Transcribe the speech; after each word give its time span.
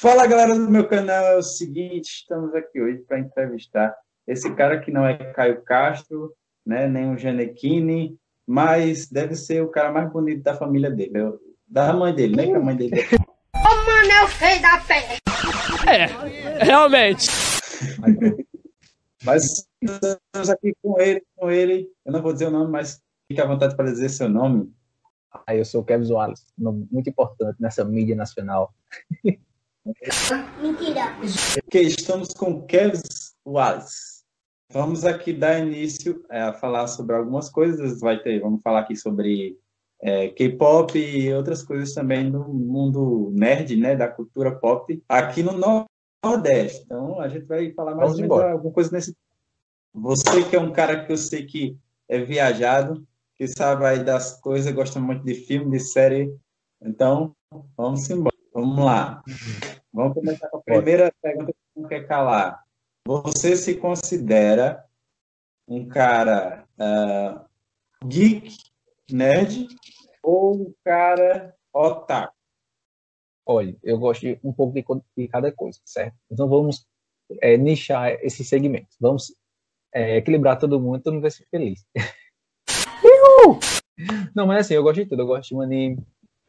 Fala 0.00 0.26
galera 0.26 0.54
do 0.54 0.70
meu 0.70 0.88
canal, 0.88 1.22
é 1.26 1.36
o 1.36 1.42
seguinte, 1.42 2.20
estamos 2.20 2.54
aqui 2.54 2.80
hoje 2.80 3.04
para 3.06 3.18
entrevistar 3.18 3.94
esse 4.26 4.50
cara 4.54 4.80
que 4.80 4.90
não 4.90 5.06
é 5.06 5.14
Caio 5.34 5.60
Castro, 5.62 6.34
né, 6.64 6.88
nem 6.88 7.12
o 7.12 7.18
Janequine, 7.18 8.16
mas 8.46 9.10
deve 9.10 9.34
ser 9.34 9.62
o 9.62 9.68
cara 9.68 9.92
mais 9.92 10.10
bonito 10.10 10.42
da 10.42 10.56
família 10.56 10.90
dele, 10.90 11.12
da 11.68 11.92
mãe 11.92 12.14
dele, 12.14 12.34
né, 12.34 12.46
que 12.46 12.54
a 12.54 12.60
mãe 12.60 12.74
dele 12.74 12.94
é... 12.98 13.14
Ô, 13.58 13.76
mano, 13.84 14.10
é 14.10 14.24
o 14.24 14.26
rei 14.26 14.58
da 14.58 14.80
pé! 14.88 15.18
É, 15.86 16.64
realmente. 16.64 17.28
Mas 19.22 19.68
estamos 19.82 20.48
aqui 20.48 20.74
com 20.82 20.98
ele, 20.98 21.22
com 21.36 21.50
ele, 21.50 21.90
eu 22.06 22.12
não 22.12 22.22
vou 22.22 22.32
dizer 22.32 22.46
o 22.46 22.50
nome, 22.50 22.72
mas 22.72 23.02
fique 23.28 23.42
à 23.42 23.46
vontade 23.46 23.76
para 23.76 23.90
dizer 23.90 24.08
seu 24.08 24.30
nome. 24.30 24.72
Aí 25.46 25.58
eu 25.58 25.64
sou 25.66 25.82
o 25.82 25.84
Kevin 25.84 26.10
Wallace, 26.10 26.46
nome 26.56 26.88
muito 26.90 27.10
importante 27.10 27.60
nessa 27.60 27.84
mídia 27.84 28.16
nacional. 28.16 28.72
Mentira. 29.84 31.16
Ok, 31.66 31.80
estamos 31.80 32.28
com 32.34 32.66
Kevin 32.66 33.00
Wallace. 33.46 34.20
Vamos 34.72 35.04
aqui 35.04 35.32
dar 35.32 35.58
início 35.58 36.24
é, 36.30 36.42
a 36.42 36.52
falar 36.52 36.86
sobre 36.86 37.16
algumas 37.16 37.48
coisas. 37.48 37.98
Vai 37.98 38.22
ter, 38.22 38.40
vamos 38.40 38.62
falar 38.62 38.80
aqui 38.80 38.94
sobre 38.94 39.58
é, 40.00 40.28
K-pop 40.28 40.98
e 40.98 41.32
outras 41.32 41.62
coisas 41.62 41.92
também 41.94 42.30
do 42.30 42.44
mundo 42.44 43.30
nerd, 43.32 43.76
né, 43.76 43.96
da 43.96 44.06
cultura 44.06 44.54
pop 44.54 45.02
aqui 45.08 45.42
no 45.42 45.58
Nordeste. 46.24 46.82
Então 46.84 47.20
a 47.20 47.28
gente 47.28 47.46
vai 47.46 47.72
falar 47.72 47.94
mais 47.94 48.12
ou 48.12 48.20
menos 48.20 48.38
alguma 48.38 48.72
coisa 48.72 48.90
nesse. 48.92 49.16
Você 49.92 50.44
que 50.44 50.54
é 50.54 50.60
um 50.60 50.72
cara 50.72 51.04
que 51.04 51.10
eu 51.10 51.16
sei 51.16 51.46
que 51.46 51.76
é 52.08 52.18
viajado, 52.20 53.04
que 53.36 53.48
sabe 53.48 53.84
aí 53.86 54.04
das 54.04 54.40
coisas, 54.40 54.72
gosta 54.72 55.00
muito 55.00 55.24
de 55.24 55.34
filme, 55.34 55.70
de 55.70 55.80
série. 55.80 56.32
Então, 56.80 57.34
vamos 57.76 58.08
embora. 58.08 58.36
Vamos 58.52 58.84
lá. 58.84 59.22
Vamos 59.92 60.14
começar 60.14 60.48
com 60.48 60.58
a 60.58 60.62
primeira 60.62 61.12
pergunta 61.20 61.52
que 61.52 61.80
não 61.80 61.88
quer 61.88 62.06
calar. 62.06 62.64
Você 63.06 63.56
se 63.56 63.76
considera 63.76 64.84
um 65.66 65.88
cara 65.88 66.64
uh, 66.78 68.06
geek, 68.06 68.56
nerd, 69.10 69.66
ou 70.22 70.54
um 70.54 70.74
cara 70.84 71.54
otaku? 71.72 72.34
Olha, 73.46 73.76
eu 73.82 73.98
gosto 73.98 74.20
de 74.20 74.38
um 74.44 74.52
pouco 74.52 74.74
de, 74.74 74.84
de 75.16 75.28
cada 75.28 75.50
coisa, 75.50 75.80
certo? 75.84 76.14
Então 76.30 76.48
vamos 76.48 76.86
é, 77.40 77.56
nichar 77.56 78.12
esses 78.22 78.48
segmentos. 78.48 78.96
Vamos 79.00 79.34
é, 79.92 80.18
equilibrar 80.18 80.58
todo 80.58 80.80
mundo, 80.80 81.02
todo 81.02 81.14
mundo 81.14 81.22
vai 81.22 81.30
ser 81.30 81.46
feliz. 81.50 81.84
Não, 84.34 84.46
mas 84.46 84.60
assim, 84.60 84.74
eu 84.74 84.82
gosto 84.82 85.02
de 85.02 85.06
tudo. 85.06 85.22
Eu 85.22 85.26
gosto 85.26 85.48
de 85.48 85.62
anime, 85.62 85.98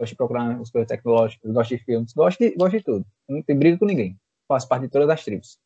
gosto 0.01 0.11
de 0.11 0.17
procurar 0.17 0.59
as 0.59 0.71
coisas 0.71 0.87
tecnológicas, 0.87 1.51
gosto 1.51 1.69
de 1.69 1.83
filmes, 1.83 2.13
gosto 2.13 2.39
de, 2.39 2.55
gosto 2.55 2.77
de 2.77 2.83
tudo. 2.83 3.05
Não 3.29 3.41
tem 3.43 3.55
briga 3.55 3.77
com 3.77 3.85
ninguém. 3.85 4.17
Faço 4.47 4.67
parte 4.67 4.83
de 4.83 4.89
todas 4.89 5.09
as 5.09 5.23
tribos. 5.23 5.59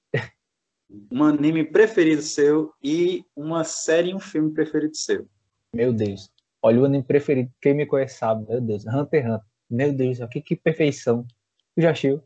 Um 1.11 1.23
anime 1.23 1.63
preferido 1.63 2.21
seu 2.21 2.71
e 2.83 3.25
uma 3.35 3.63
série 3.63 4.11
e 4.11 4.13
um 4.13 4.19
filme 4.19 4.53
preferido 4.53 4.95
seu. 4.95 5.27
Meu 5.73 5.91
Deus. 5.91 6.29
Olha, 6.61 6.81
o 6.81 6.85
anime 6.85 7.03
preferido, 7.03 7.49
quem 7.61 7.73
me 7.73 7.85
conhece 7.85 8.17
sabe, 8.17 8.45
meu 8.47 8.61
Deus, 8.61 8.85
Hunter 8.85 9.23
x 9.23 9.31
Hunter. 9.31 9.45
Meu 9.69 9.93
Deus, 9.93 10.19
que, 10.31 10.41
que 10.41 10.55
perfeição. 10.55 11.25
O 11.75 11.81
já 11.81 11.91
assistiu? 11.91 12.21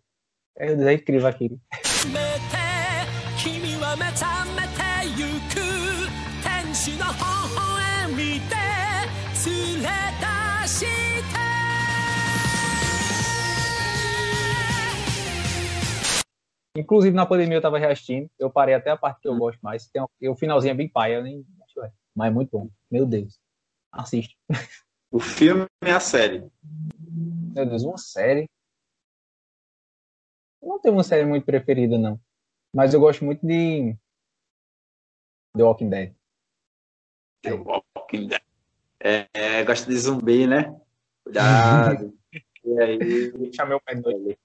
É, 0.57 0.73
é 0.73 0.93
incrível 0.93 1.27
aquilo. 1.27 1.59
Inclusive, 16.75 17.15
na 17.15 17.25
pandemia 17.25 17.57
eu 17.57 17.61
tava 17.61 17.79
reassistindo. 17.79 18.29
Eu 18.37 18.49
parei 18.49 18.75
até 18.75 18.91
a 18.91 18.97
parte 18.97 19.21
que 19.21 19.27
eu 19.27 19.35
gosto 19.37 19.59
mais. 19.61 19.87
Tem 19.87 20.01
um, 20.01 20.31
o 20.31 20.35
finalzinho 20.35 20.71
é 20.71 20.75
bem 20.75 20.89
pai, 20.89 21.15
eu 21.15 21.23
nem 21.23 21.45
Mas 22.15 22.27
é 22.27 22.33
muito 22.33 22.51
bom. 22.51 22.69
Meu 22.89 23.05
Deus. 23.05 23.39
Assiste. 23.91 24.37
O 25.11 25.19
filme 25.19 25.65
é 25.83 25.91
a 25.91 25.99
série. 25.99 26.47
Meu 27.55 27.65
Deus, 27.65 27.83
uma 27.83 27.97
série. 27.97 28.47
Eu 30.61 30.69
não 30.69 30.79
tenho 30.79 30.93
uma 30.93 31.03
série 31.03 31.25
muito 31.25 31.45
preferida, 31.45 31.97
não. 31.97 32.19
Mas 32.73 32.93
eu 32.93 32.99
gosto 32.99 33.25
muito 33.25 33.45
de 33.45 33.97
The 35.55 35.63
Walking 35.63 35.89
Dead. 35.89 36.13
The 37.41 37.53
Walking 37.53 38.27
Dead. 38.27 38.41
É, 38.99 39.27
é 39.33 39.63
gosta 39.63 39.89
de 39.89 39.97
zumbi, 39.97 40.45
né? 40.45 40.79
Cuidado. 41.23 42.13
e 42.63 42.79
aí. 42.79 43.53
Chamei 43.53 43.75
o 43.75 43.81
pé 43.81 43.95
dele. 43.95 44.37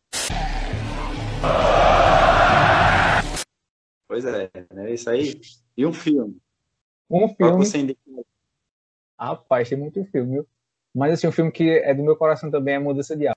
Pois 4.07 4.25
é, 4.25 4.51
né? 4.73 4.93
Isso 4.93 5.11
aí. 5.11 5.41
E 5.77 5.85
um 5.85 5.93
filme? 5.93 6.41
Um 7.11 7.29
filme. 7.29 7.99
Rapaz, 9.19 9.69
tem 9.69 9.79
muito 9.79 10.05
filme, 10.07 10.33
viu? 10.33 10.47
Mas 10.95 11.15
assim, 11.15 11.27
um 11.27 11.33
filme 11.33 11.51
que 11.51 11.69
é 11.69 11.93
do 11.93 12.03
meu 12.03 12.17
coração 12.17 12.51
também 12.51 12.75
é 12.75 12.79
Mudança 12.79 13.17
de 13.17 13.27
Alma. 13.27 13.37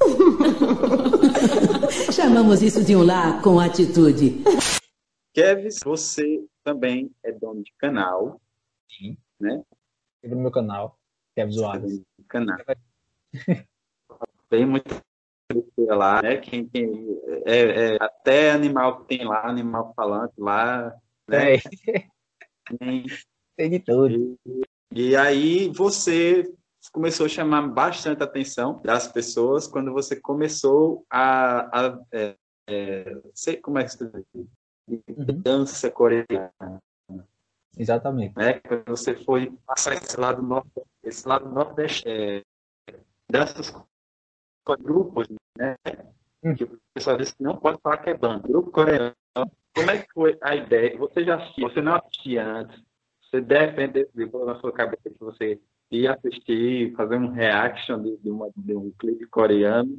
Chamamos 2.12 2.62
isso 2.62 2.84
de 2.84 2.96
um 2.96 3.04
lar 3.04 3.40
com 3.42 3.60
atitude. 3.60 4.42
Kevin, 5.32 5.68
você 5.84 6.44
também 6.62 7.12
é 7.22 7.30
dono 7.30 7.62
de 7.62 7.72
canal. 7.78 8.40
Sim. 8.88 9.16
Né? 9.38 9.62
Do 10.24 10.36
meu 10.36 10.50
canal, 10.50 10.98
Kevin 11.36 11.52
Zoares. 11.52 12.00
Canal. 12.28 12.58
Tem 14.48 14.66
lá, 15.78 16.22
né? 16.22 16.36
Quem 16.38 16.66
tem 16.66 17.20
é, 17.44 17.94
é, 17.94 17.96
até 18.00 18.50
animal 18.50 19.00
que 19.00 19.16
tem 19.16 19.26
lá, 19.26 19.46
animal 19.46 19.92
falante 19.94 20.34
lá, 20.38 20.94
né? 21.28 21.54
É. 21.54 21.58
Tem, 22.78 23.04
tem 23.56 23.70
de 23.70 23.78
tudo. 23.78 24.38
E, 24.46 25.10
e, 25.10 25.16
aí 25.16 25.68
você 25.68 26.50
começou 26.92 27.26
a 27.26 27.28
chamar 27.28 27.68
bastante 27.68 28.22
a 28.22 28.24
atenção 28.24 28.80
das 28.82 29.06
pessoas 29.06 29.66
quando 29.66 29.92
você 29.92 30.16
começou 30.16 31.04
a, 31.10 31.80
a 31.80 32.00
é, 32.12 32.36
é, 32.66 33.16
sei 33.34 33.56
como 33.58 33.78
é 33.78 33.84
que 33.84 33.90
se 33.90 34.10
diz? 34.10 34.46
Uhum. 34.88 35.40
dança 35.42 35.90
coreana. 35.90 36.52
Exatamente. 37.76 38.34
Né? 38.36 38.60
Quando 38.60 38.84
você 38.86 39.14
foi 39.14 39.50
passar 39.66 39.94
esse 39.94 40.18
lado 40.18 40.42
norte, 40.42 40.70
esse 41.02 41.26
lado 41.26 41.48
nordeste, 41.50 42.04
é, 42.06 42.42
danças 43.28 43.74
grupos, 44.80 45.28
né? 45.58 45.76
Hum. 46.42 46.54
Que 46.54 46.64
o 46.64 46.78
pessoal 46.92 47.16
disse 47.16 47.36
que 47.36 47.42
não 47.42 47.56
pode 47.56 47.80
falar 47.82 47.98
que 47.98 48.10
é 48.10 48.14
banda. 48.14 48.46
Grupo 48.48 48.70
coreano. 48.70 49.14
Como 49.74 49.90
é 49.90 49.98
que 49.98 50.12
foi 50.12 50.38
a 50.40 50.54
ideia? 50.54 50.96
Você 50.98 51.24
já 51.24 51.36
assistia, 51.36 51.68
você 51.68 51.80
não 51.80 51.96
assistia 51.96 52.46
antes, 52.46 52.80
você 53.22 53.40
defende 53.40 54.08
na 54.14 54.60
sua 54.60 54.72
cabeça 54.72 55.10
que 55.10 55.18
você 55.18 55.60
ia 55.90 56.12
assistir, 56.12 56.94
fazer 56.94 57.16
um 57.16 57.30
reaction 57.30 58.02
de, 58.02 58.16
de, 58.18 58.30
uma, 58.30 58.50
de 58.56 58.76
um 58.76 58.92
clipe 58.98 59.26
coreano. 59.26 59.98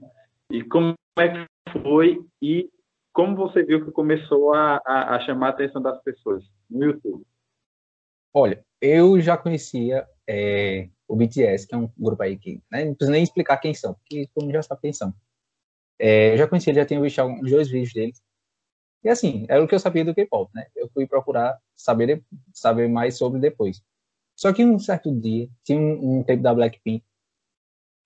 E 0.49 0.63
como 0.63 0.93
é 1.19 1.27
que 1.27 1.81
foi 1.81 2.25
e 2.41 2.69
como 3.11 3.35
você 3.35 3.63
viu 3.63 3.83
que 3.83 3.91
começou 3.91 4.53
a, 4.53 4.81
a, 4.85 5.15
a, 5.15 5.19
chamar 5.25 5.47
a 5.47 5.49
atenção 5.51 5.81
das 5.81 6.01
pessoas 6.03 6.43
no 6.69 6.85
YouTube? 6.85 7.25
Olha, 8.33 8.63
eu 8.81 9.19
já 9.21 9.37
conhecia 9.37 10.05
é, 10.27 10.89
o 11.07 11.15
BTS, 11.15 11.67
que 11.67 11.75
é 11.75 11.77
um 11.77 11.89
grupo 11.97 12.21
aí 12.23 12.37
que 12.37 12.61
né, 12.71 12.85
não 12.85 12.95
precisa 12.95 13.11
nem 13.11 13.23
explicar 13.23 13.57
quem 13.57 13.73
são, 13.73 13.93
porque 13.93 14.29
todo 14.33 14.43
mundo 14.43 14.53
já 14.53 14.63
sabe 14.63 14.81
quem 14.81 14.93
são. 14.93 15.13
É, 15.99 16.33
eu 16.33 16.37
já 16.37 16.47
conheci 16.47 16.69
ele, 16.69 16.79
já 16.79 16.85
tinha 16.85 17.01
visto 17.01 17.19
alguns 17.19 17.49
dois 17.49 17.69
vídeos 17.69 17.93
deles. 17.93 18.21
E 19.03 19.09
assim, 19.09 19.45
era 19.47 19.63
o 19.63 19.67
que 19.67 19.75
eu 19.75 19.79
sabia 19.79 20.03
do 20.03 20.15
K-pop, 20.15 20.51
né? 20.53 20.65
Eu 20.75 20.89
fui 20.89 21.07
procurar 21.07 21.59
saber, 21.75 22.23
saber 22.53 22.89
mais 22.89 23.17
sobre 23.17 23.39
depois. 23.39 23.81
Só 24.35 24.51
que 24.51 24.65
um 24.65 24.79
certo 24.79 25.13
dia, 25.13 25.47
tinha 25.63 25.79
um, 25.79 26.19
um 26.19 26.41
da 26.41 26.53
Blackpink 26.53 27.05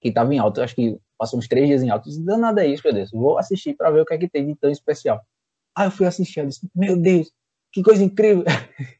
que 0.01 0.09
estava 0.09 0.33
em 0.33 0.39
alta, 0.39 0.63
acho 0.63 0.75
que 0.75 0.99
passou 1.17 1.39
uns 1.39 1.47
três 1.47 1.67
dias 1.67 1.83
em 1.83 1.89
alta. 1.89 2.09
Não 2.19 2.37
nada 2.37 2.63
é 2.63 2.67
isso, 2.67 2.83
meu 2.85 2.93
Deus. 2.93 3.11
Vou 3.11 3.37
assistir 3.37 3.75
para 3.75 3.91
ver 3.91 4.01
o 4.01 4.05
que 4.05 4.13
é 4.13 4.17
que 4.17 4.29
tem 4.29 4.45
de 4.45 4.55
tão 4.55 4.69
especial. 4.69 5.21
Aí 5.75 5.87
eu 5.87 5.91
fui 5.91 6.05
assistir, 6.05 6.39
eu 6.39 6.45
disse, 6.45 6.69
meu 6.75 6.97
Deus, 6.97 7.31
que 7.71 7.81
coisa 7.83 8.03
incrível! 8.03 8.43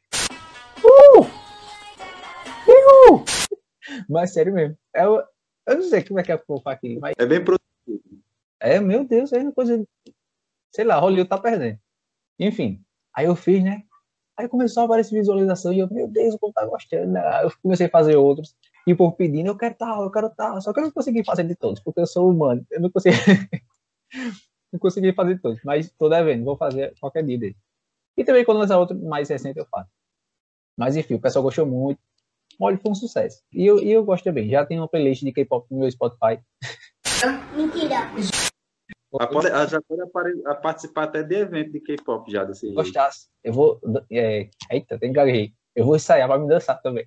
Mas 4.08 4.32
sério 4.32 4.52
mesmo. 4.52 4.76
Eu, 4.94 5.22
eu 5.66 5.76
não 5.76 5.82
sei 5.82 6.02
como 6.02 6.20
é 6.20 6.22
que 6.22 6.32
é 6.32 6.36
o 6.36 6.62
aqui, 6.64 6.98
mas... 6.98 7.14
É 7.18 7.26
bem 7.26 7.44
produtivo. 7.44 8.20
É, 8.60 8.78
meu 8.78 9.04
Deus, 9.04 9.32
é 9.32 9.38
uma 9.38 9.52
coisa. 9.52 9.82
Sei 10.74 10.84
lá, 10.84 10.98
Hollywood 10.98 11.28
tá 11.28 11.38
perdendo. 11.38 11.78
Enfim, 12.38 12.82
aí 13.14 13.26
eu 13.26 13.34
fiz, 13.34 13.62
né? 13.62 13.82
Aí 14.36 14.48
começou 14.48 14.82
a 14.82 14.86
aparecer 14.86 15.14
visualização 15.18 15.72
e 15.72 15.80
eu, 15.80 15.88
meu 15.90 16.08
Deus, 16.08 16.34
o 16.34 16.38
povo 16.38 16.52
tá 16.52 16.64
gostando. 16.64 17.12
Né? 17.12 17.20
Aí 17.20 17.44
eu 17.44 17.52
comecei 17.62 17.86
a 17.86 17.90
fazer 17.90 18.16
outros. 18.16 18.56
E 18.86 18.92
o 18.92 18.96
povo 18.96 19.14
pedindo, 19.14 19.48
eu 19.48 19.56
quero 19.56 19.74
tal, 19.74 20.04
eu 20.04 20.10
quero 20.10 20.30
tal. 20.30 20.60
Só 20.60 20.72
que 20.72 20.80
eu 20.80 20.84
não 20.84 20.90
consegui 20.90 21.24
fazer 21.24 21.44
de 21.44 21.54
todos, 21.54 21.80
porque 21.82 22.00
eu 22.00 22.06
sou 22.06 22.30
humano. 22.30 22.64
Eu 22.70 22.80
não 22.80 22.90
consegui. 22.90 23.16
não 24.72 24.80
consegui 24.80 25.12
fazer 25.12 25.34
de 25.34 25.42
todos. 25.42 25.60
Mas 25.62 25.90
tô 25.98 26.08
devendo, 26.08 26.44
vou 26.44 26.56
fazer 26.56 26.94
qualquer 26.98 27.22
dia 27.24 27.38
dele. 27.38 27.56
E 28.16 28.24
também 28.24 28.44
quando 28.44 28.58
lançar 28.58 28.78
outro 28.78 28.98
mais 28.98 29.28
recente 29.28 29.58
eu 29.58 29.66
faço. 29.70 29.90
Mas 30.76 30.96
enfim, 30.96 31.14
o 31.14 31.20
pessoal 31.20 31.42
gostou 31.42 31.66
muito. 31.66 32.00
Olha, 32.60 32.76
foi 32.78 32.90
um 32.90 32.94
sucesso. 32.94 33.42
E 33.52 33.64
eu, 33.66 33.78
e 33.78 33.90
eu 33.90 34.04
gosto 34.04 34.24
também. 34.24 34.48
Já 34.50 34.66
tenho 34.66 34.82
uma 34.82 34.88
playlist 34.88 35.22
de 35.22 35.32
K-pop 35.32 35.66
no 35.70 35.78
meu 35.80 35.90
Spotify. 35.90 36.38
Mentira. 37.56 38.10
Ela, 39.12 39.26
pode, 39.26 39.46
ela 39.48 39.66
já 39.66 39.80
pode 39.82 40.02
apare- 40.02 40.42
a 40.46 40.54
participar 40.54 41.04
até 41.04 41.22
de 41.22 41.34
evento 41.36 41.72
de 41.72 41.80
K-pop 41.80 42.30
já 42.30 42.44
desse 42.44 42.66
jeito. 42.66 42.74
gostasse, 42.76 43.28
eu 43.42 43.52
vou. 43.52 43.80
É, 44.10 44.48
eita, 44.70 44.98
tem 44.98 45.10
que 45.10 45.16
gaguejei. 45.16 45.52
Eu 45.74 45.84
vou 45.86 45.96
ensaiar 45.96 46.28
pra 46.28 46.38
me 46.38 46.46
dançar 46.48 46.80
também. 46.82 47.06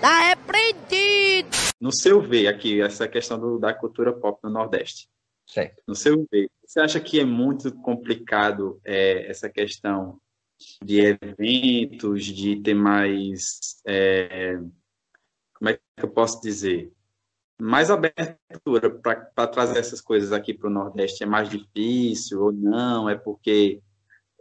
Tá 0.00 0.20
repreendido. 0.28 1.48
No 1.80 1.92
seu 1.94 2.20
ver, 2.20 2.46
aqui, 2.46 2.80
essa 2.80 3.06
questão 3.08 3.38
do- 3.38 3.58
da 3.58 3.72
cultura 3.74 4.12
pop 4.12 4.38
no 4.42 4.50
Nordeste. 4.50 5.08
Certo. 5.46 5.82
No 5.86 5.94
seu 5.94 6.26
ver, 6.32 6.48
você 6.64 6.80
acha 6.80 6.98
que 7.00 7.20
é 7.20 7.24
muito 7.24 7.72
complicado 7.82 8.80
é, 8.84 9.30
essa 9.30 9.48
questão 9.48 10.18
de 10.82 11.00
eventos, 11.00 12.24
de 12.24 12.56
ter 12.56 12.74
mais. 12.74 13.80
é, 13.86 14.58
como 15.54 15.70
é 15.70 15.74
que 15.74 16.04
eu 16.04 16.10
posso 16.10 16.40
dizer? 16.40 16.92
Mais 17.60 17.90
abertura 17.90 18.90
para 18.90 19.46
trazer 19.46 19.78
essas 19.78 20.00
coisas 20.00 20.32
aqui 20.32 20.52
para 20.52 20.68
o 20.68 20.72
Nordeste 20.72 21.22
é 21.22 21.26
mais 21.26 21.48
difícil 21.48 22.42
ou 22.42 22.52
não? 22.52 23.08
É 23.08 23.16
porque, 23.16 23.80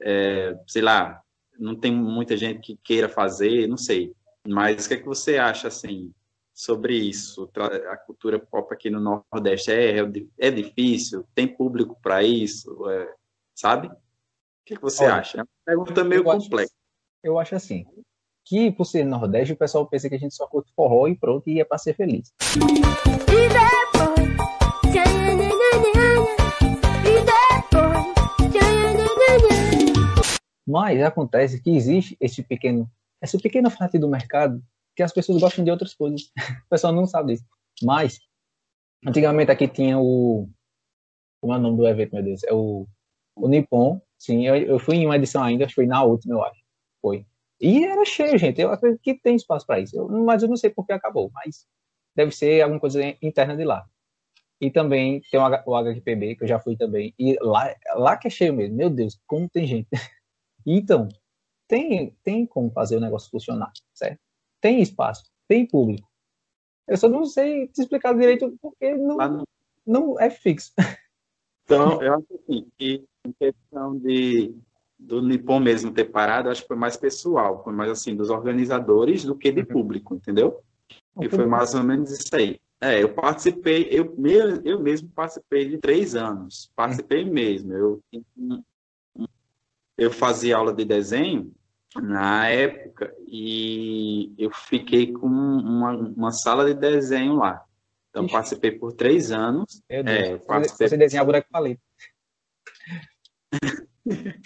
é, 0.01 0.57
sei 0.67 0.81
lá, 0.81 1.21
não 1.57 1.75
tem 1.75 1.93
muita 1.93 2.35
gente 2.35 2.59
que 2.59 2.77
queira 2.83 3.07
fazer, 3.07 3.67
não 3.67 3.77
sei. 3.77 4.13
Mas 4.47 4.85
o 4.85 4.87
que 4.89 4.95
é 4.95 4.97
que 4.97 5.05
você 5.05 5.37
acha 5.37 5.67
assim 5.67 6.13
sobre 6.53 6.95
isso? 6.95 7.49
A 7.89 7.97
cultura 7.97 8.39
pop 8.39 8.73
aqui 8.73 8.89
no 8.89 8.99
Nordeste 8.99 9.71
é, 9.71 9.97
é 10.37 10.51
difícil? 10.51 11.25
Tem 11.33 11.47
público 11.47 11.97
para 12.01 12.23
isso? 12.23 12.89
É, 12.89 13.13
sabe? 13.55 13.89
O 14.63 14.65
que, 14.65 14.75
é 14.75 14.77
que 14.77 14.81
você 14.81 15.04
Olha, 15.04 15.15
acha? 15.15 15.38
É 15.39 15.42
uma 15.42 15.83
pergunta 15.83 16.04
meio 16.06 16.21
eu 16.24 16.31
acho- 16.31 16.39
complexa. 16.50 16.74
Eu 17.21 17.38
acho 17.38 17.54
assim. 17.56 17.86
Que 18.45 18.71
por 18.71 18.86
ser 18.86 19.04
Nordeste, 19.04 19.51
o 19.54 19.57
pessoal 19.57 19.86
pensa 19.86 20.07
que 20.07 20.15
a 20.15 20.19
gente 20.19 20.33
só 20.33 20.48
curte 20.48 20.71
forró 20.74 21.06
e 21.10 21.18
pronto, 21.18 21.50
e 21.50 21.60
é 21.60 21.65
pra 21.65 21.77
ser 21.77 21.94
feliz. 21.95 22.31
Mas 30.66 31.01
acontece 31.01 31.62
que 31.62 31.71
existe 31.71 32.16
esse 32.19 32.42
pequeno, 32.42 32.89
essa 33.21 33.38
pequena 33.38 33.69
fatia 33.69 34.00
do 34.00 34.07
mercado 34.07 34.63
que 34.95 35.04
as 35.04 35.12
pessoas 35.12 35.42
gostam 35.42 35.63
de 35.63 35.71
outras 35.71 35.94
coisas. 35.94 36.31
O 36.66 36.69
pessoal 36.69 36.94
não 36.94 37.06
sabe 37.06 37.33
disso. 37.33 37.45
Mas, 37.83 38.19
antigamente 39.06 39.51
aqui 39.51 39.68
tinha 39.68 40.00
o. 40.00 40.50
Como 41.42 41.54
é 41.54 41.57
o 41.57 41.59
nome 41.62 41.77
do 41.77 41.88
evento, 41.88 42.13
meu 42.13 42.24
Deus? 42.24 42.44
É 42.44 42.54
o, 42.54 42.88
o 43.36 43.48
Nippon. 43.48 44.01
Sim, 44.23 44.45
eu, 44.47 44.55
eu 44.55 44.79
fui 44.79 44.95
em 44.97 45.05
uma 45.05 45.15
edição 45.17 45.43
ainda, 45.43 45.65
acho 45.65 45.71
que 45.73 45.81
foi 45.81 45.85
na 45.85 46.03
última, 46.03 46.35
eu 46.35 46.43
acho. 46.43 46.61
Foi. 47.01 47.25
E 47.59 47.83
era 47.85 48.05
cheio, 48.05 48.37
gente. 48.37 48.61
Eu 48.61 48.71
acredito 48.71 49.01
que 49.01 49.15
tem 49.19 49.35
espaço 49.35 49.65
para 49.65 49.79
isso. 49.79 49.97
Eu- 49.97 50.07
mas 50.09 50.43
eu 50.43 50.49
não 50.49 50.55
sei 50.57 50.69
por 50.69 50.85
que 50.85 50.93
acabou. 50.93 51.29
Mas 51.33 51.65
deve 52.15 52.31
ser 52.31 52.61
alguma 52.61 52.79
coisa 52.79 53.01
interna 53.21 53.55
de 53.57 53.63
lá. 53.65 53.85
E 54.61 54.71
também 54.71 55.21
tem 55.31 55.39
o, 55.39 55.43
H- 55.45 55.63
o 55.67 55.75
HQPB, 55.75 56.35
que 56.37 56.43
eu 56.43 56.47
já 56.47 56.59
fui 56.59 56.77
também. 56.77 57.13
E 57.19 57.37
lá, 57.41 57.73
lá 57.95 58.17
que 58.17 58.27
é 58.27 58.31
cheio 58.31 58.53
mesmo. 58.53 58.75
Meu 58.77 58.89
Deus, 58.91 59.19
como 59.27 59.49
tem 59.49 59.67
gente. 59.67 59.89
Então, 60.67 61.09
tem, 61.67 62.11
tem 62.23 62.45
como 62.47 62.71
fazer 62.71 62.97
o 62.97 63.01
negócio 63.01 63.29
funcionar, 63.31 63.71
certo? 63.93 64.19
Tem 64.61 64.81
espaço, 64.81 65.23
tem 65.47 65.67
público. 65.67 66.07
Eu 66.87 66.97
só 66.97 67.09
não 67.09 67.25
sei 67.25 67.67
te 67.69 67.81
explicar 67.81 68.13
direito 68.13 68.57
porque 68.61 68.93
não, 68.95 69.17
no- 69.17 69.47
não 69.85 70.19
é 70.19 70.29
fixo. 70.29 70.73
Então, 71.75 72.01
eu 72.01 72.13
acho 72.13 72.27
assim, 72.33 72.67
que 72.77 73.03
em 73.25 73.31
questão 73.31 73.97
de 73.97 74.55
do 74.97 75.21
Nippon 75.21 75.59
mesmo 75.59 75.91
ter 75.91 76.05
parado, 76.05 76.49
acho 76.49 76.61
que 76.61 76.67
foi 76.67 76.77
mais 76.77 76.95
pessoal, 76.95 77.61
foi 77.61 77.73
mais 77.73 77.91
assim, 77.91 78.15
dos 78.15 78.29
organizadores 78.29 79.25
do 79.25 79.35
que 79.35 79.51
de 79.51 79.65
público, 79.65 80.15
entendeu? 80.15 80.61
E 81.19 81.27
foi 81.29 81.45
mais 81.45 81.73
ou 81.73 81.83
menos 81.83 82.09
isso 82.11 82.33
aí. 82.33 82.59
É, 82.79 83.01
eu 83.01 83.13
participei, 83.13 83.87
eu, 83.91 84.15
eu 84.63 84.79
mesmo 84.79 85.09
participei 85.09 85.69
de 85.69 85.77
três 85.77 86.15
anos, 86.15 86.71
participei 86.75 87.23
mesmo. 87.23 87.73
Eu, 87.73 88.01
eu 89.97 90.11
fazia 90.11 90.57
aula 90.57 90.73
de 90.73 90.83
desenho 90.83 91.53
na 91.95 92.47
época 92.49 93.13
e 93.27 94.33
eu 94.37 94.51
fiquei 94.51 95.11
com 95.11 95.27
uma, 95.27 95.91
uma 95.91 96.31
sala 96.31 96.65
de 96.65 96.73
desenho 96.73 97.35
lá. 97.35 97.63
Então, 98.13 98.25
Ixi. 98.25 98.33
participei 98.33 98.71
por 98.71 98.94
três 98.94 99.31
anos. 99.31 99.81
Meu 99.89 100.04
Deus. 100.04 100.18
É, 100.19 100.33
eu 100.33 100.38
você, 100.39 100.45
participei- 100.45 100.88
você 100.88 100.98
desenha 100.98 101.24
boneco 101.25 101.48
paleta. 101.51 101.81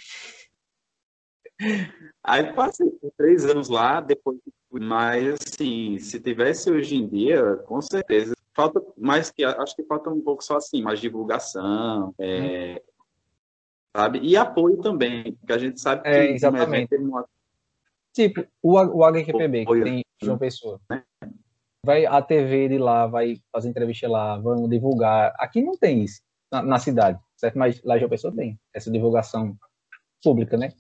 Aí 2.24 2.54
passei 2.54 2.90
por 2.92 3.12
três 3.18 3.44
anos 3.44 3.68
lá, 3.68 4.00
depois, 4.00 4.38
mas 4.72 5.36
assim, 5.42 5.98
se 6.00 6.18
tivesse 6.20 6.72
hoje 6.72 6.96
em 6.96 7.08
dia, 7.08 7.58
com 7.66 7.82
certeza, 7.82 8.36
falta 8.54 8.82
mais 8.96 9.32
que, 9.32 9.44
acho 9.44 9.76
que 9.76 9.84
falta 9.84 10.10
um 10.10 10.22
pouco 10.22 10.44
só 10.44 10.58
assim, 10.58 10.82
mais 10.84 11.00
divulgação, 11.00 12.14
é, 12.20 12.82
sabe? 13.96 14.20
E 14.20 14.38
apoio 14.38 14.78
também, 14.78 15.34
porque 15.34 15.52
a 15.52 15.58
gente 15.58 15.82
sabe 15.82 16.04
que 16.04 16.10
É, 16.10 16.32
um 16.32 16.36
exatamente. 16.36 16.74
evento, 16.74 16.94
ele 16.94 17.04
não- 17.06 17.26
Tipo, 18.14 18.48
o, 18.62 18.74
o 18.76 19.04
HQPB, 19.04 19.66
que 19.66 19.84
tem 19.84 20.06
João 20.22 20.38
Pessoa. 20.38 20.80
Vai 21.88 22.06
a 22.06 22.22
TV 22.22 22.68
de 22.68 22.78
lá, 22.78 23.08
vai 23.08 23.42
fazer 23.50 23.70
entrevista 23.70 24.10
lá, 24.10 24.38
vão 24.38 24.68
divulgar. 24.68 25.34
Aqui 25.40 25.62
não 25.62 25.78
tem 25.78 26.04
isso 26.04 26.22
na, 26.52 26.62
na 26.62 26.80
cidade, 26.80 27.18
certo? 27.38 27.58
Mas 27.58 27.82
lá 27.82 27.98
João 27.98 28.10
Pessoa 28.10 28.36
tem 28.36 28.60
essa 28.74 28.92
divulgação 28.92 29.58
pública, 30.22 30.58
né? 30.58 30.74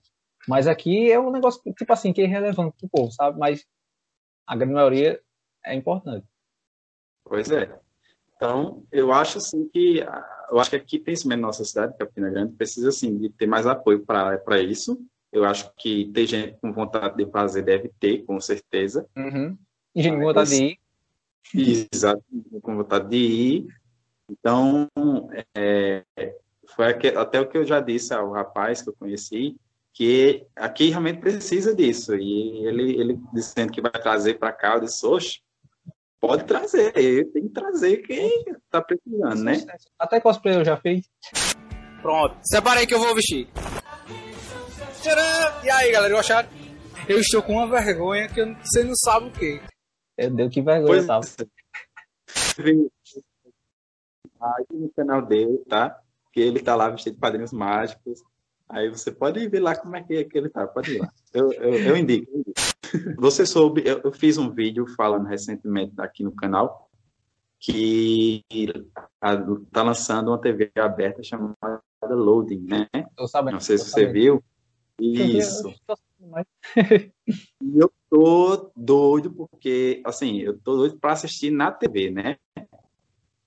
Mas 0.49 0.67
aqui 0.67 1.09
é 1.09 1.17
um 1.17 1.31
negócio, 1.31 1.61
tipo 1.73 1.93
assim, 1.93 2.11
que 2.11 2.19
é 2.19 2.25
irrelevante 2.25 2.75
pro 2.77 2.89
povo, 2.89 3.09
sabe? 3.13 3.39
Mas 3.39 3.65
a 4.45 4.53
grande 4.57 4.73
maioria 4.73 5.21
é 5.65 5.73
importante. 5.73 6.27
Pois 7.23 7.49
é. 7.51 7.79
Então, 8.35 8.83
eu 8.91 9.13
acho 9.13 9.37
assim 9.37 9.65
que 9.69 10.05
eu 10.51 10.59
acho 10.59 10.71
que 10.71 10.75
aqui, 10.75 10.99
principalmente 10.99 11.39
na 11.39 11.47
nossa 11.47 11.63
cidade, 11.63 11.97
Campina 11.97 12.29
Grande, 12.29 12.51
precisa 12.51 12.89
assim 12.89 13.17
de 13.17 13.29
ter 13.29 13.47
mais 13.47 13.65
apoio 13.65 14.05
para 14.05 14.37
para 14.39 14.61
isso. 14.61 15.01
Eu 15.31 15.45
acho 15.45 15.73
que 15.77 16.11
ter 16.11 16.27
gente 16.27 16.57
com 16.59 16.73
vontade 16.73 17.15
de 17.15 17.31
fazer 17.31 17.61
deve 17.61 17.93
ter, 17.97 18.25
com 18.25 18.37
certeza. 18.41 19.07
Uhum. 19.15 19.57
E 19.95 20.03
gente, 20.03 20.17
com 20.17 20.23
vontade 20.23 20.49
de 20.49 20.63
ir. 20.63 20.86
Exato, 21.53 22.23
com 22.61 22.75
vontade 22.75 23.09
de 23.09 23.17
ir. 23.17 23.67
Então, 24.29 24.89
é, 25.55 26.03
foi 26.75 26.85
até 26.87 27.39
o 27.39 27.47
que 27.47 27.57
eu 27.57 27.65
já 27.65 27.79
disse 27.79 28.13
ao 28.13 28.31
rapaz 28.31 28.81
que 28.81 28.89
eu 28.89 28.95
conheci, 28.99 29.55
que 29.93 30.45
aqui 30.55 30.89
realmente 30.89 31.19
precisa 31.19 31.73
disso. 31.73 32.15
E 32.15 32.65
ele, 32.67 32.99
ele 32.99 33.19
dizendo 33.33 33.71
que 33.71 33.81
vai 33.81 33.91
trazer 33.91 34.35
para 34.35 34.51
cá, 34.51 34.75
eu 34.75 34.81
disse, 34.81 35.05
oxe, 35.05 35.39
pode 36.19 36.43
trazer, 36.43 36.91
tem 36.91 37.43
que 37.43 37.53
trazer 37.53 37.97
quem 37.97 38.45
está 38.49 38.81
precisando, 38.81 39.43
né? 39.43 39.65
Até 39.97 40.19
cosplay 40.19 40.57
eu 40.57 40.65
já 40.65 40.77
fiz. 40.77 41.09
Pronto. 42.01 42.37
Separa 42.43 42.81
aí 42.81 42.87
que 42.87 42.93
eu 42.93 42.99
vou 42.99 43.15
vestir. 43.15 43.47
Tcharam! 45.01 45.63
E 45.63 45.69
aí, 45.69 45.91
galera, 45.91 46.15
gostaram? 46.15 46.49
Eu 47.07 47.19
estou 47.19 47.41
com 47.41 47.53
uma 47.53 47.67
vergonha 47.67 48.27
que 48.27 48.43
você 48.61 48.83
não 48.83 48.95
sabe 48.95 49.27
o 49.27 49.31
quê. 49.31 49.61
Meu 50.17 50.29
Deus, 50.31 50.53
que 50.53 50.61
vergonha 50.61 50.87
Pois 50.87 51.01
eu 51.01 51.07
tava. 51.07 51.25
Aí 54.39 54.65
no 54.71 54.89
canal 54.89 55.21
dele, 55.21 55.59
tá? 55.67 55.99
Que 56.31 56.39
ele 56.41 56.59
tá 56.59 56.75
lá 56.75 56.89
vestido 56.89 57.13
de 57.13 57.19
padrinhos 57.19 57.51
mágicos. 57.51 58.23
Aí 58.69 58.89
você 58.89 59.11
pode 59.11 59.47
ver 59.47 59.59
lá 59.61 59.75
como 59.75 59.95
é 59.95 60.03
que, 60.03 60.27
ele 60.33 60.49
tá, 60.49 60.67
pode 60.67 60.95
ir 60.95 60.99
lá. 60.99 61.11
Eu, 61.33 61.51
eu, 61.53 61.73
eu 61.75 61.97
indico. 61.97 62.29
eu 62.31 62.39
indico. 62.39 63.21
Você 63.21 63.45
soube, 63.45 63.83
eu, 63.85 64.01
eu 64.03 64.11
fiz 64.11 64.37
um 64.37 64.49
vídeo 64.49 64.85
falando 64.95 65.25
recentemente 65.25 65.93
aqui 65.99 66.23
no 66.23 66.31
canal 66.31 66.89
que 67.59 68.43
a- 69.21 69.37
tá 69.71 69.83
lançando 69.83 70.29
uma 70.29 70.39
TV 70.39 70.71
aberta 70.75 71.23
chamada 71.23 71.81
Loading, 72.03 72.65
né? 72.65 72.87
Tô 73.15 73.27
sabendo. 73.27 73.53
Não 73.53 73.59
sei 73.59 73.77
se 73.77 73.85
você 73.85 73.89
sabendo. 73.91 74.13
viu. 74.13 74.43
Eu 74.99 75.13
vi, 75.13 75.37
Isso. 75.37 75.73
Eu 76.19 76.27
tô 76.27 76.27
sabendo, 76.27 76.31
mas- 76.31 76.45
eu 77.75 77.91
tô 78.09 78.71
doido 78.75 79.31
porque, 79.33 80.01
assim, 80.05 80.39
eu 80.39 80.57
tô 80.59 80.75
doido 80.77 80.99
para 80.99 81.13
assistir 81.13 81.51
na 81.51 81.71
TV, 81.71 82.11
né? 82.11 82.37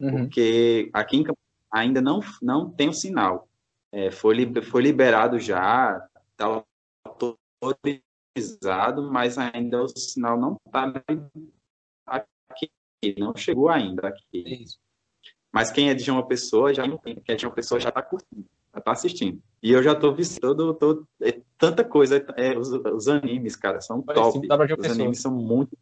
Uhum. 0.00 0.12
porque 0.22 0.88
aqui 0.94 1.18
em 1.18 1.22
Campo 1.22 1.38
ainda 1.70 2.00
não, 2.00 2.20
não 2.40 2.70
tem 2.70 2.88
o 2.88 2.94
sinal. 2.94 3.48
É, 3.92 4.10
foi, 4.10 4.34
foi 4.62 4.82
liberado 4.82 5.38
já, 5.38 6.08
está 6.32 6.64
autorizado, 7.60 9.10
mas 9.10 9.36
ainda 9.36 9.82
o 9.82 9.88
sinal 9.88 10.38
não 10.40 10.56
está 10.64 11.02
aqui, 12.06 12.70
não 13.18 13.36
chegou 13.36 13.68
ainda 13.68 14.08
aqui. 14.08 14.22
Isso. 14.32 14.80
Mas 15.52 15.70
quem 15.70 15.90
é 15.90 15.94
de 15.94 16.02
João 16.04 16.26
Pessoa 16.26 16.72
já 16.72 16.86
não 16.86 16.96
tem, 16.96 17.16
quem 17.16 17.32
é 17.32 17.36
de 17.36 17.42
João 17.42 17.54
Pessoa 17.54 17.80
já 17.80 17.88
está 17.88 18.02
curtindo, 18.02 18.48
está 18.78 18.92
assistindo. 18.92 19.42
E 19.62 19.72
eu 19.72 19.82
já 19.82 19.92
estou 19.92 20.14
viciado, 20.14 20.74
tô, 20.74 21.04
é, 21.22 21.40
tanta 21.58 21.84
coisa, 21.84 22.24
é, 22.36 22.56
os, 22.58 22.68
os 22.70 23.08
animes, 23.08 23.56
cara, 23.56 23.80
são 23.80 24.02
Olha, 24.06 24.14
top. 24.14 24.46
pra 24.46 24.64
Os 24.64 24.76
Pessoa. 24.76 24.92
animes 24.94 25.20
são 25.20 25.32
muito 25.34 25.76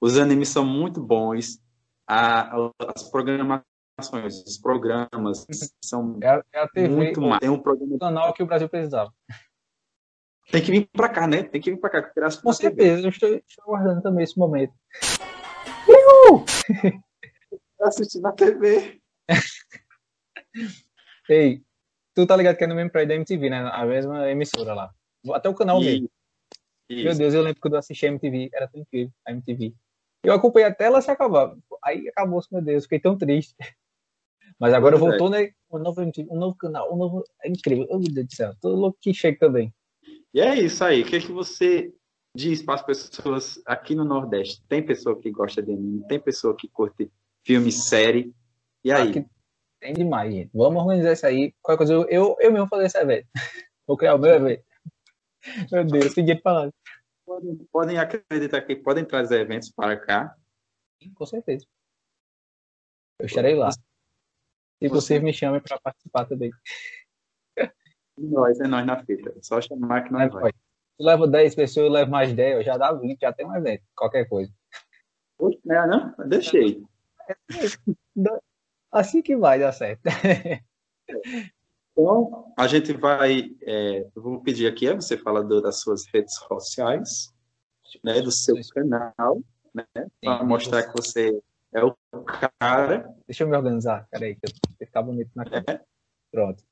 os 0.00 0.18
animes 0.18 0.48
são 0.50 0.64
muito 0.64 1.00
bons. 1.00 1.58
A, 2.06 2.54
as 2.94 3.02
programações, 3.10 4.44
os 4.46 4.58
programas 4.58 5.46
são 5.82 6.18
É 6.22 6.42
é 6.52 6.60
a 6.60 6.68
TV, 6.68 6.88
muito 6.94 7.20
mais. 7.20 7.40
Tem 7.40 7.48
um 7.50 7.58
programa 7.58 7.98
canal 7.98 8.32
que 8.34 8.42
o 8.42 8.46
Brasil 8.46 8.68
precisava. 8.68 9.12
tem 10.52 10.62
que 10.62 10.70
vir 10.70 10.86
para 10.92 11.08
cá, 11.08 11.26
né? 11.26 11.42
Tem 11.44 11.60
que 11.60 11.70
vir 11.70 11.80
para 11.80 12.02
cá. 12.02 12.12
as- 12.26 12.36
Com 12.36 12.50
TV. 12.52 12.54
certeza, 12.76 13.06
eu 13.06 13.10
estou, 13.10 13.28
estou 13.30 13.64
aguardando 13.64 14.02
também 14.02 14.22
esse 14.22 14.38
momento. 14.38 14.72
Uhul! 15.88 16.44
Assistir 17.80 18.20
na 18.20 18.32
TV. 18.32 19.00
Ei, 21.28 21.62
tu 22.14 22.26
tá 22.26 22.36
ligado 22.36 22.56
que 22.56 22.64
é 22.64 22.66
no 22.66 22.74
mesmo 22.74 22.90
prédio 22.90 23.08
da 23.08 23.14
MTV, 23.16 23.50
né? 23.50 23.70
A 23.72 23.84
mesma 23.84 24.30
emissora 24.30 24.74
lá. 24.74 24.90
Até 25.32 25.48
o 25.48 25.54
canal 25.54 25.80
mesmo. 25.80 26.08
Meu. 26.88 27.14
Deus, 27.16 27.34
eu 27.34 27.42
lembro 27.42 27.60
quando 27.60 27.74
eu 27.74 27.80
assisti 27.80 28.06
a 28.06 28.10
MTV, 28.10 28.50
era 28.54 28.68
tão 28.68 28.80
incrível, 28.80 29.12
a 29.26 29.32
MTV. 29.32 29.74
Eu 30.22 30.32
acompanhei 30.32 30.68
até 30.68 30.84
ela 30.84 31.00
se 31.00 31.10
acabar. 31.10 31.54
Aí 31.84 32.08
acabou, 32.08 32.42
meu 32.50 32.62
Deus, 32.62 32.84
fiquei 32.84 33.00
tão 33.00 33.18
triste. 33.18 33.54
Mas 34.58 34.72
agora 34.72 34.98
Pois 34.98 35.14
é. 35.14 35.18
voltou, 35.18 35.30
né? 35.30 35.50
Um 35.70 35.78
novo 35.78 36.00
MTV, 36.00 36.28
um 36.30 36.38
novo 36.38 36.56
canal, 36.56 36.92
um 36.92 36.96
novo. 36.96 37.24
É 37.42 37.48
incrível, 37.48 37.86
meu 37.90 37.98
Deus 38.00 38.26
do 38.26 38.34
céu. 38.34 38.54
Tô 38.60 38.68
louco 38.70 38.98
que 39.00 39.12
chega 39.12 39.38
também. 39.38 39.74
E 40.32 40.40
é 40.40 40.54
isso 40.58 40.82
aí. 40.84 41.02
O 41.02 41.04
que, 41.04 41.16
é 41.16 41.20
que 41.20 41.32
você 41.32 41.92
diz 42.34 42.62
para 42.62 42.76
as 42.76 42.82
pessoas 42.82 43.60
aqui 43.66 43.94
no 43.94 44.04
Nordeste? 44.04 44.62
Tem 44.68 44.82
pessoa 44.82 45.20
que 45.20 45.30
gosta 45.30 45.62
de 45.62 45.72
anime, 45.72 46.06
tem 46.06 46.20
pessoa 46.20 46.56
que 46.56 46.68
curte 46.68 47.10
filme, 47.44 47.70
série. 47.72 48.32
E 48.84 48.92
aí? 48.92 49.10
Aqui 49.10 49.26
tem 49.86 49.94
demais, 49.94 50.32
gente. 50.32 50.50
Vamos 50.52 50.82
organizar 50.82 51.12
isso 51.12 51.26
aí. 51.26 51.54
Qualquer 51.62 51.78
coisa, 51.78 51.92
eu, 51.92 52.08
eu, 52.08 52.36
eu 52.40 52.52
mesmo 52.52 52.66
vou 52.66 52.68
fazer 52.68 52.86
esse 52.86 52.98
evento. 52.98 53.28
Vou 53.86 53.96
criar 53.96 54.16
o 54.16 54.18
meu 54.18 54.34
evento. 54.34 54.64
Meu 55.70 55.84
Deus, 55.84 56.12
dinheiro 56.12 56.42
pra 56.42 56.52
lá. 56.64 56.72
Podem, 57.24 57.56
podem 57.70 57.98
acreditar 57.98 58.62
que 58.62 58.74
podem 58.74 59.04
trazer 59.04 59.42
eventos 59.42 59.70
para 59.70 59.96
cá. 59.96 60.36
Com 61.14 61.24
certeza. 61.24 61.64
Eu 63.20 63.26
estarei 63.26 63.54
lá. 63.54 63.70
Se 63.70 64.88
vocês 64.88 65.22
me 65.22 65.32
chamem 65.32 65.60
para 65.60 65.78
participar 65.78 66.24
também. 66.24 66.50
Nós, 68.18 68.58
é 68.58 68.66
nós 68.66 68.84
na 68.84 69.04
fita. 69.04 69.30
É 69.36 69.40
Só 69.40 69.60
chamar 69.60 70.02
que 70.02 70.10
nós 70.10 70.22
Leva, 70.22 70.40
vai. 70.40 70.50
eu 70.98 71.06
levo 71.06 71.26
10 71.28 71.54
pessoas, 71.54 71.86
eu 71.86 71.92
levo 71.92 72.10
mais 72.10 72.34
10, 72.34 72.56
eu 72.56 72.64
já 72.64 72.76
dá 72.76 72.92
20, 72.92 73.20
já 73.20 73.32
tem 73.32 73.46
um 73.46 73.54
evento. 73.54 73.84
Qualquer 73.94 74.28
coisa. 74.28 74.52
Poxa, 75.38 75.60
né, 75.64 75.86
não? 75.86 76.12
Deixei. 76.26 76.84
Assim 78.92 79.20
que 79.22 79.36
vai 79.36 79.58
dar 79.58 79.72
certo. 79.72 80.02
Então, 81.92 82.52
a 82.58 82.66
gente 82.66 82.92
vai. 82.92 83.50
é, 83.62 84.06
eu 84.14 84.22
vou 84.22 84.40
pedir 84.42 84.66
aqui, 84.66 84.86
é, 84.86 84.94
você 84.94 85.16
fala 85.16 85.42
do- 85.42 85.62
das 85.62 85.80
suas 85.80 86.04
redes 86.12 86.34
sociais, 86.34 87.32
né, 88.04 88.20
do 88.20 88.30
seu 88.30 88.54
canal, 88.74 89.40
né, 89.74 89.84
para 90.22 90.44
mostrar 90.44 90.82
que 90.84 90.92
você 90.92 91.40
é 91.72 91.82
o 91.84 91.96
cara. 92.60 93.14
Deixa 93.26 93.44
eu 93.44 93.48
me 93.48 93.56
organizar. 93.56 94.06
Peraí, 94.10 94.34
que 94.36 94.42
eu 94.46 94.86
ficar 94.86 95.02
bonito 95.02 95.30
na 95.34 95.44
câmera. 95.44 95.84
Pronto. 96.30 96.62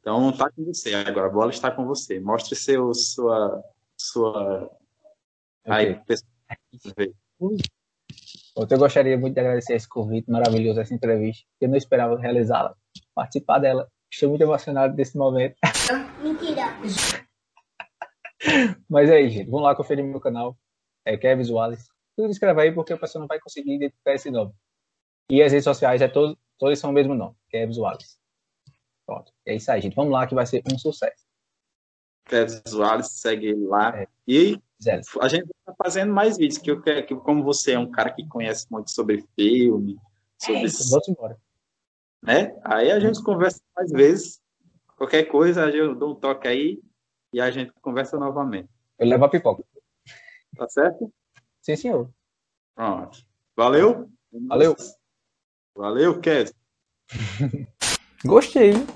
Então, 0.00 0.32
tá 0.36 0.50
com 0.50 0.64
você 0.64 0.94
agora. 0.94 1.26
A 1.26 1.30
bola 1.30 1.50
está 1.50 1.70
com 1.70 1.84
você. 1.84 2.18
Mostre 2.20 2.56
seu, 2.56 2.94
sua. 2.94 3.62
sua 3.98 4.70
aí, 5.64 5.92
Ok. 5.92 6.02
pessoal. 6.06 6.30
Eu 8.58 8.78
gostaria 8.78 9.18
muito 9.18 9.34
de 9.34 9.40
agradecer 9.40 9.74
esse 9.74 9.86
convite 9.86 10.30
maravilhoso, 10.30 10.80
essa 10.80 10.94
entrevista. 10.94 11.44
Eu 11.60 11.68
não 11.68 11.76
esperava 11.76 12.18
realizá-la, 12.18 12.74
participar 13.14 13.58
dela. 13.58 13.86
Estou 14.10 14.30
muito 14.30 14.40
emocionado 14.40 14.96
desse 14.96 15.18
momento. 15.18 15.56
Mentira. 16.22 16.74
Mas 18.88 19.10
é 19.10 19.16
aí, 19.16 19.28
gente. 19.28 19.50
Vamos 19.50 19.64
lá 19.64 19.74
conferir 19.74 20.02
meu 20.02 20.20
canal. 20.20 20.56
É 21.04 21.18
Kevin 21.18 21.52
Wallace. 21.52 21.86
Tudo 22.16 22.30
escreve 22.30 22.62
aí 22.62 22.72
porque 22.72 22.94
a 22.94 22.98
pessoa 22.98 23.20
não 23.20 23.26
vai 23.26 23.38
conseguir 23.38 23.74
identificar 23.74 24.14
esse 24.14 24.30
nome. 24.30 24.54
E 25.30 25.42
as 25.42 25.52
redes 25.52 25.64
sociais, 25.64 26.00
é 26.00 26.08
todos, 26.08 26.34
todos 26.58 26.78
são 26.78 26.88
o 26.88 26.92
mesmo 26.94 27.14
nome. 27.14 27.36
Kevin 27.50 27.78
Wallace. 27.78 28.16
Pronto. 29.04 29.32
É 29.44 29.54
isso 29.54 29.70
aí, 29.70 29.82
gente. 29.82 29.94
Vamos 29.94 30.12
lá 30.12 30.26
que 30.26 30.34
vai 30.34 30.46
ser 30.46 30.62
um 30.72 30.78
sucesso. 30.78 31.25
Kevin 32.26 32.60
Soares, 32.66 33.08
segue 33.12 33.54
lá. 33.54 33.96
É. 34.00 34.08
E 34.26 34.60
a 35.20 35.28
gente 35.28 35.44
está 35.44 35.74
fazendo 35.82 36.12
mais 36.12 36.36
vídeos, 36.36 36.58
que 36.58 36.70
eu 36.70 36.82
quero 36.82 37.06
que, 37.06 37.14
como 37.16 37.42
você 37.42 37.72
é 37.72 37.78
um 37.78 37.90
cara 37.90 38.10
que 38.10 38.26
conhece 38.28 38.66
muito 38.70 38.90
sobre 38.90 39.24
filme, 39.34 39.96
sobre 40.38 40.68
Vamos 40.90 41.08
embora. 41.08 41.38
né? 42.22 42.58
Aí 42.64 42.90
a 42.90 43.00
gente 43.00 43.22
conversa 43.22 43.60
mais 43.74 43.90
vezes. 43.90 44.40
Qualquer 44.96 45.24
coisa, 45.24 45.68
eu 45.70 45.94
dou 45.94 46.12
um 46.12 46.14
toque 46.14 46.48
aí 46.48 46.80
e 47.32 47.40
a 47.40 47.50
gente 47.50 47.72
conversa 47.80 48.18
novamente. 48.18 48.68
Eu 48.98 49.06
levo 49.06 49.24
a 49.24 49.28
pipoca. 49.28 49.64
Tá 50.56 50.68
certo? 50.68 51.12
Sim, 51.60 51.76
senhor. 51.76 52.10
Pronto. 52.74 53.18
Valeu? 53.54 54.10
Valeu. 54.48 54.76
Valeu, 55.74 56.20
Kevin. 56.20 56.52
Gostei. 58.24 58.72
viu? 58.72 58.86